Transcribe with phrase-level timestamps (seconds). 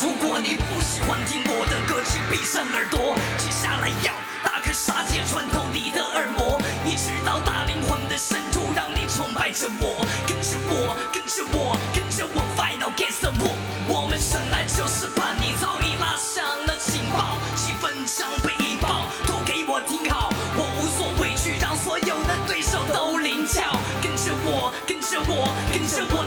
[0.00, 3.18] 如果你不喜欢听我的歌，请闭上耳朵。
[3.36, 4.14] 接下来要
[4.44, 10.06] 大开杀戒，穿透你的耳膜，一直到大灵魂的深处，让你崇拜着我。
[10.22, 13.58] 跟着我，跟着我，跟着我，Final Guess 我。
[13.90, 23.74] 我们生来就是叛逆，早已拉响了警报，气氛将被引爆，都给我听好，我无所畏惧，让所有的对手都灵巧。
[23.98, 26.22] 跟着我，跟着我，跟着我，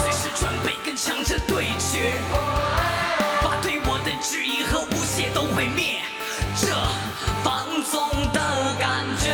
[0.00, 2.12] 随时准备跟强者对决，
[3.42, 6.02] 把对我的质疑和诬陷都毁灭。
[6.56, 6.68] 这
[7.42, 8.40] 放纵的
[8.78, 9.32] 感觉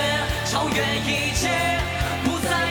[0.50, 1.48] 超越一切，
[2.24, 2.69] 不再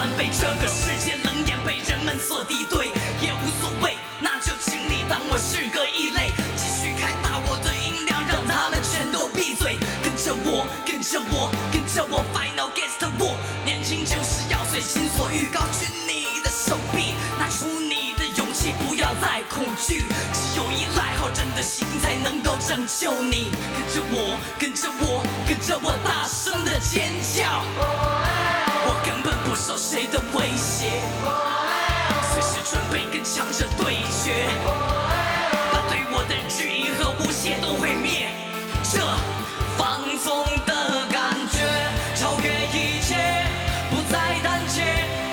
[0.00, 2.86] 算被这个世界冷眼被人们所敌对，
[3.20, 3.98] 也无所谓。
[4.18, 9.76] 那就请你当我是个异类，继续开大我的音量，让他们全都闭嘴。
[10.02, 20.06] 跟着我，跟着我，跟着我，Final Guest 我，年轻就是要随心所欲，高举你的手臂，拿出你的勇气，不要再恐惧。
[20.32, 23.52] 只有依赖好人的心，才能够拯救你。
[23.76, 28.09] 跟着我，跟着我，跟着我，大声的尖叫。
[44.10, 44.82] 在胆怯，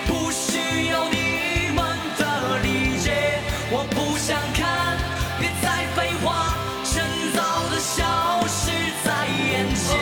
[0.06, 1.84] 不需要你们
[2.20, 3.42] 的理解。
[3.72, 4.96] 我不想看，
[5.40, 6.54] 别再废话，
[6.86, 7.04] 趁
[7.34, 7.42] 早
[7.72, 8.06] 的消
[8.48, 8.70] 失
[9.04, 9.98] 在眼前。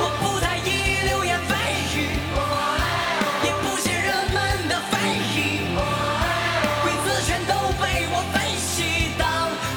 [0.00, 1.54] 我不太意流言蜚
[1.94, 1.96] 语，
[3.46, 4.36] 也不屑人们
[4.68, 4.98] 的非
[5.38, 5.70] 议，
[6.82, 9.14] 规则全都被我背弃。
[9.16, 9.22] 当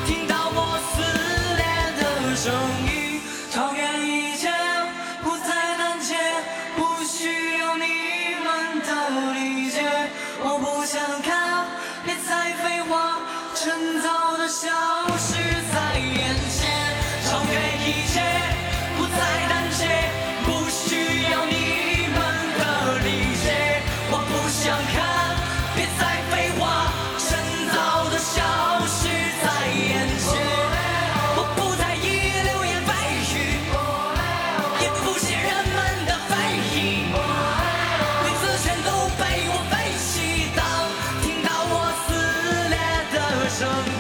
[0.07, 0.59] 听到我
[0.89, 1.05] 撕
[1.55, 1.61] 裂
[2.01, 2.49] 的声
[2.89, 3.21] 音，
[3.51, 3.85] 超越
[10.43, 11.67] 我不想看，
[12.03, 13.19] 别再废话，
[13.53, 14.69] 趁早的笑
[43.61, 43.90] 都